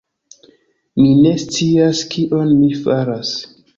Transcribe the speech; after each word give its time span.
Mi 1.01 1.11
ne 1.19 1.33
scias 1.43 2.01
kion 2.15 2.51
mi 2.63 2.71
faras. 2.87 3.37